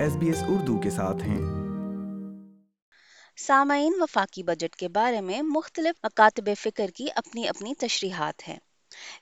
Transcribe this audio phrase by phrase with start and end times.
[0.00, 1.40] S B S Urdu کے ساتھ ہیں۔
[3.36, 8.56] سامعین، وفاقی بجٹ کے بارے میں مختلف مکاتب فکر کی اپنی اپنی تشریحات ہیں۔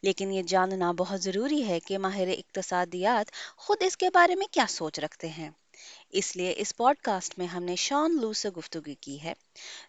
[0.02, 4.64] لیکن یہ جاننا بہت ضروری ہے کہ ماہر اقتصادیات خود اس کے بارے میں کیا
[4.68, 5.50] سوچ رکھتے ہیں۔
[6.10, 9.32] اس لیے اس پوڈ کاسٹ میں ہم نے شان لو سے گفتگو کی ہے،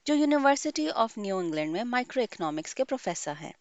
[0.05, 3.51] جو یونیورسٹی آف نیو انگلینڈ میں مائکرو اکنامکس کے پروفیسر ہیں۔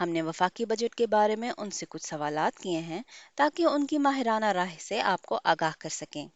[0.00, 3.02] ہم نے وفاقی بجٹ کے بارے میں ان سے کچھ سوالات کیے ہیں
[3.34, 6.28] تاکہ ان کی ماہرانہ راہ سے آپ کو آگاہ کر سکیں۔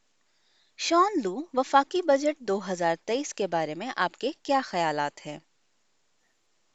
[0.83, 5.39] شان لو وفاقی بجٹ دو ہزار تیئیس کے بارے میں آپ کے کیا خیالات ہیں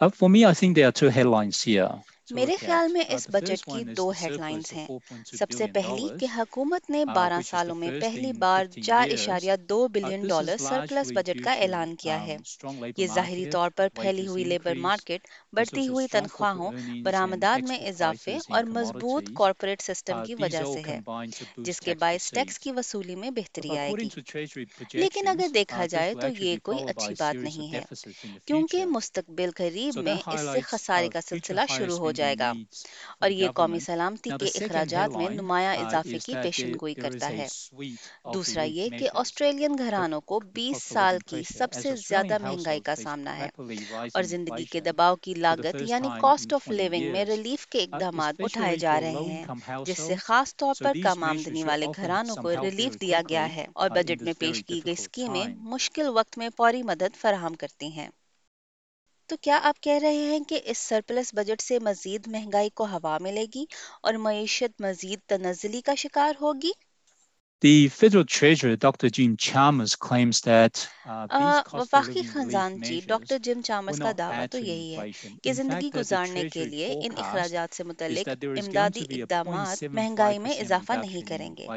[0.01, 1.89] Uh, for me, I think there are two headlines here.
[2.29, 4.87] میرے خیال میں اس بجٹ کی دو ہیڈ لائنز ہیں۔
[5.31, 10.27] سب سے پہلی کہ حکومت نے بارہ سالوں میں پہلی بار چار اشاریہ دو بلین
[10.27, 12.37] ڈالر سرپلس بجٹ کا اعلان کیا ہے۔
[12.97, 14.43] یہ ظاہری طور پر پھیلی ہوئی
[15.53, 16.71] بڑھتی ہوئی تنخواہوں
[17.03, 20.99] برآمدات میں اضافے اور مضبوط کارپوریٹ سسٹم کی وجہ سے ہے
[21.57, 24.09] جس کے باعث ٹیکس کی وصولی میں بہتری آئے گی۔
[24.93, 27.81] لیکن اگر دیکھا جائے تو یہ کوئی اچھی بات نہیں ہے۔
[28.45, 32.51] کیونکہ مستقبل قریب میں اس سے خسارے کا سلسلہ شروع ہو جائے گا۔
[33.19, 37.47] اور یہ قومی سلامتی کے اخراجات میں نمایاں اضافے کی پیشن گوئی کرتا ہے۔
[38.25, 43.37] دوسرا یہ کہ آسٹریلین گھرانوں کو بیس سال کی سب سے زیادہ مہنگائی کا سامنا
[43.37, 43.49] ہے۔
[44.11, 48.75] اور زندگی کے دباؤ کی لاگت یعنی کاسٹ آف لیونگ میں ریلیف کے اقدامات اٹھائے
[48.77, 49.45] جا رہے ہیں
[49.83, 53.89] جس سے خاص طور پر کم آمدنی والے گھرانوں کو ریلیف دیا گیا ہے۔ اور
[53.89, 58.09] بجٹ میں پیش کی گئی اسکیمیں مشکل وقت میں فوری مدد فراہم کرتی ہیں۔
[59.29, 63.17] تو کیا آپ کہہ رہے ہیں کہ اس سرپلس بجٹ سے مزید مہنگائی کو ہوا
[63.21, 63.65] ملے گی
[64.01, 66.71] اور معیشت مزید تنزلی کا شکار ہوگی؟
[67.61, 69.09] The Federal Treasurer, Dr.
[69.09, 70.87] Jim Chalmers, claims that
[71.73, 75.11] وفاقی خنزان جی ڈاکٹر جم چامرز کا دعویٰ تو یہی ہے
[75.43, 81.21] کہ زندگی گزارنے کے لیے ان اخراجات سے متعلق امدادی اقدامات مہنگائی میں اضافہ نہیں
[81.21, 81.67] کریں گے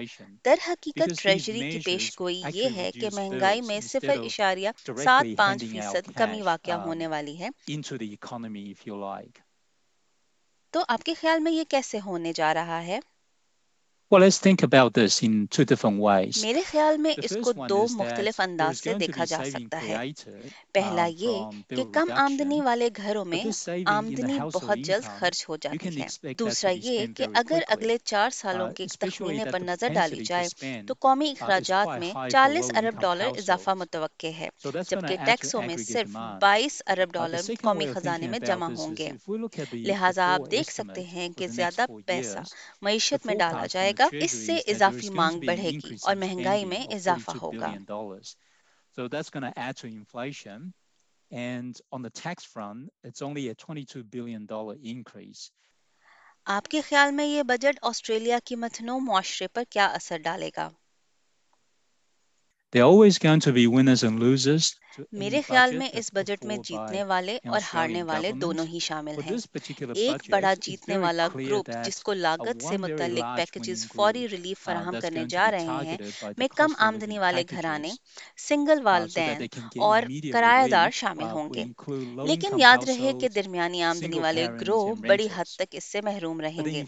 [0.44, 4.68] در حقیقت ٹریجری کی پیش گوئی یہ ہے کہ مہنگائی میں صفر اشاریہ
[5.04, 7.48] سات پانچ فیصد کمی واقع ہونے والی ہے
[10.74, 13.00] تو آپ کے خیال میں یہ کیسے ہونے جا رہا ہے؟
[14.10, 16.42] Well, let's think about this in two different ways.
[16.42, 19.96] میرے خیال میں اس کو دو مختلف انداز سے دیکھا جا سکتا ہے۔
[20.72, 21.36] پہلا یہ
[21.68, 23.42] کہ کم آمدنی والے گھروں میں
[23.86, 28.86] آمدنی بہت جلد خرچ ہو جاتی ہے۔ دوسرا یہ کہ اگر اگلے چار سالوں کے
[28.98, 30.48] تخمینے پر نظر ڈالی جائے
[30.88, 34.48] تو قومی اخراجات میں چالیس ارب ڈالر اضافہ متوقع ہے
[34.90, 39.10] جبکہ ٹیکسوں میں صرف بائیس ارب ڈالر قومی خزانے میں جمع ہوں گے۔
[39.72, 42.38] لہٰذا آپ دیکھ سکتے ہیں کہ زیادہ پیسہ
[42.82, 43.99] معیشت میں ڈالا جائے۔ گا
[46.16, 46.86] مہنگائی میں
[56.44, 60.70] آپ کے خیال میں یہ بجٹ آسٹریلیا کے متنوع معاشرے پر کیا اثر ڈالے گا؟
[65.12, 69.36] میرے خیال میں اس بجٹ میں جیتنے والے اور ہارنے والے دونوں ہی شامل ہیں۔
[69.94, 75.24] ایک بڑا جیتنے والا گروپ جس کو لاگت سے متعلق پیکجز فوری ریلیف فراہم کرنے
[75.28, 75.96] جا رہے ہیں۔
[76.36, 77.92] میں کم آمدنی والے گھرانے
[78.38, 79.44] سنگل والدین
[79.82, 81.64] اور کرایہ دار شامل ہوں گے۔
[82.24, 86.70] لیکن یاد رہے کہ درمیانی آمدنی والے گروہ بڑی حد تک اس سے محروم رہیں
[86.70, 86.82] گے۔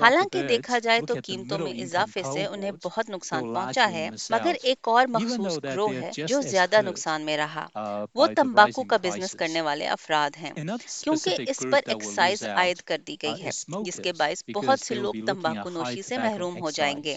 [0.00, 4.88] حالانکہ دیکھا جائے تو قیمتوں میں اضافے سے انہیں بہت نقصان پہنچا ہے مگر ایک
[4.88, 7.66] اور مخصوص گروہ ہے۔ جو زیادہ نقصان میں رہا۔
[8.14, 10.54] وہ تمباکو کا بزنس کرنے والے افراد ہیں۔
[11.02, 13.52] کیونکہ اس پر ایک سائز عائد کر دی گئی ہے
[13.82, 17.16] جس کے باعث بہت سے لوگ تمباکو نوشی سے محروم ہو جائیں گے۔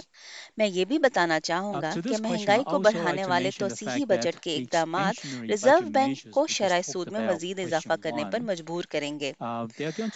[0.58, 5.16] میں یہ بھی بتانا چاہوں گا کہ مہنگائی کو بڑھانے والے توسیعی بجٹ کے اقدامات
[5.48, 9.32] ریزرو بینک کو شرائط سود میں مزید اضافہ کرنے پر مجبور کریں گے۔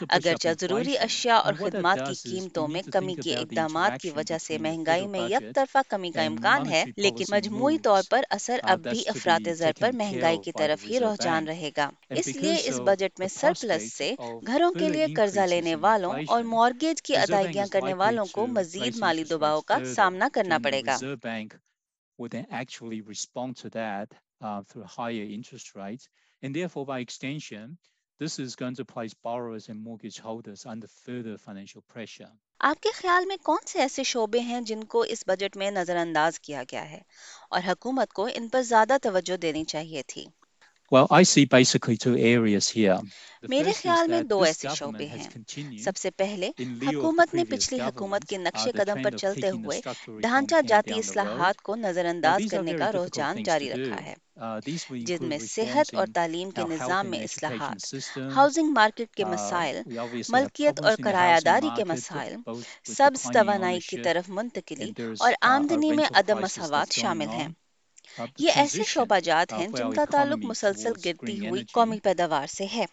[0.09, 5.07] اگرچہ ضروری اشیاء اور خدمات کی قیمتوں میں کمی کے اقدامات کی وجہ سے مہنگائی
[5.07, 9.47] میں یک طرفہ کمی کا امکان ہے لیکن مجموعی طور پر اثر اب بھی افراد
[9.85, 14.15] پر مہنگائی کی طرف ہی رجحان رہے گا۔ اس لیے اس بجٹ میں سرپلس سے
[14.47, 19.23] گھروں کے لیے قرضہ لینے والوں اور مورگیج کی ادائیگیاں کرنے والوں کو مزید مالی
[19.23, 20.99] دباؤ کا سامنا کرنا پڑے گا۔
[28.21, 32.31] This is going to place borrowers and mortgage holders under further financial pressure.
[32.59, 35.95] آپ کے خیال میں کون سے ایسے شعبے ہیں جن کو اس بجٹ میں نظر
[35.95, 36.99] انداز کیا گیا ہے
[37.51, 40.25] اور حکومت کو ان پر زیادہ توجہ دینی چاہیے تھی
[40.91, 42.97] Well, I see basically two areas here.
[43.43, 45.27] میرے خیال میں دو ایسے شعبے ہیں۔
[45.77, 46.49] سب سے پہلے
[46.87, 49.79] حکومت نے پچھلی حکومت کے نقش قدم پر چلتے ہوئے
[50.21, 54.13] ڈھانچہ جاتی اصلاحات کو نظر انداز کرنے کا رجحان جاری رکھا ہے۔
[55.01, 57.93] جن میں صحت اور تعلیم کے نظام میں اصلاحات
[58.35, 59.81] ہاؤسنگ مارکیٹ کے مسائل
[60.29, 62.35] ملکیت اور کرایہ داری کے مسائل
[62.87, 67.47] سبز توانائی کی طرف منتقلی اور آمدنی میں عدم مساوات شامل ہیں۔
[68.37, 72.85] یہ ایسے شعبہ جات ہیں جن کا تعلق مسلسل گرتی ہوئی قومی پیداوار سے ہے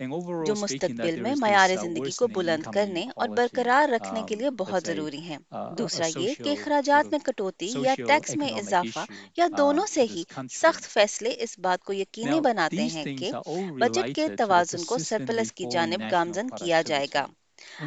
[0.44, 5.20] جو مستقبل میں معیار زندگی کو بلند کرنے اور برقرار رکھنے کے لیے بہت ضروری
[5.20, 5.38] ہیں۔
[5.78, 9.04] دوسرا یہ کہ اخراجات میں کٹوتی یا ٹیکس میں اضافہ
[9.36, 10.22] یا دونوں سے ہی
[10.52, 13.30] سخت فیصلے اس بات کو یقینی بناتے ہیں کہ
[13.78, 17.26] بجٹ کے توازن کو سرپلس کی جانب گامزن کیا جائے گا۔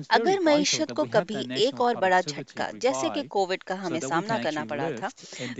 [0.10, 4.66] اگر معیشت کو کبھی ایک اور بڑا جھٹکا جیسے کہ کووڈ کا ہمیں سامنا کرنا
[4.70, 5.08] پڑا تھا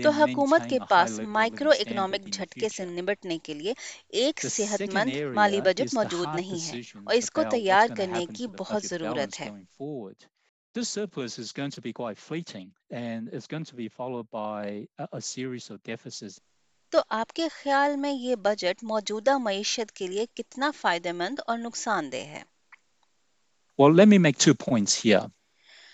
[0.02, 3.74] تو حکومت کے پاس مائکرو اکنامک جھٹکے سے نمٹنے کے لیے
[4.08, 8.82] ایک صحت مند مالی بجٹ موجود نہیں ہے اور اس کو تیار کرنے کی بہت
[8.82, 9.50] ضرورت ہے۔
[10.74, 14.86] This surplus is going to be quite fleeting and it's going to be followed by
[14.98, 16.38] a series of deficits.
[16.92, 21.58] تو آپ کے خیال میں یہ بجٹ موجودہ معیشت کے لیے کتنا فائدہ مند اور
[21.58, 22.42] نقصان دہ ہے؟
[23.78, 25.26] Well, let me make two points here.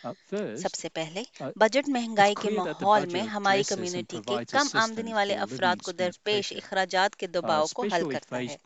[0.03, 1.23] سب سے پہلے
[1.57, 7.17] بجٹ مہنگائی کے ماحول میں ہماری کمیونٹی کے کم آمدنی والے افراد کو درپیش اخراجات
[7.17, 8.57] کے دباؤ کو حل کرتا ہے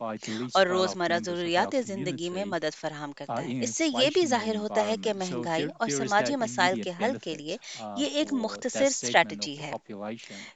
[0.53, 4.85] اور روزمرہ ضروریات زندگی میں مدد فراہم کرتا ہے اس سے یہ بھی ظاہر ہوتا
[4.87, 7.57] ہے کہ مہنگائی اور سماجی مسائل کے حل کے لیے
[7.97, 9.71] یہ ایک مختصر اسٹریٹجی ہے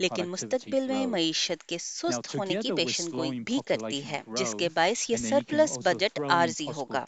[0.00, 4.68] لیکن مستقبل میں معیشت کے سست ہونے کی پیشن گوئی بھی کرتی ہے جس کے
[4.74, 7.04] باعث یہ سرپلس بجٹ عارضی ہوگا۔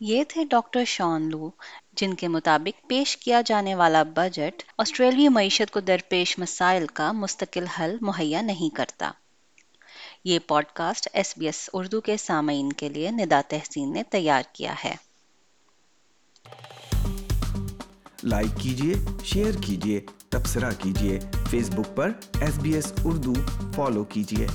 [0.00, 1.50] یہ تھے ڈاکٹر شان لو،
[1.92, 7.66] جن کے مطابق پیش کیا جانے والا بجٹ آسٹریلوی معیشت کو درپیش مسائل کا مستقل
[7.66, 9.10] حل مہیا نہیں کرتا۔
[10.24, 10.38] یہ
[10.72, 14.94] podcast S B S Urdu کے سامعین کے لیے ندا تحسین نے تیار کیا ہے۔
[18.24, 18.94] لائک کیجیے
[19.24, 21.18] شیئر کیجیے تبصرہ کیجیے
[21.50, 22.10] فیس بک پر
[22.40, 23.32] S B S Urdu
[23.76, 24.46] follow کیجیے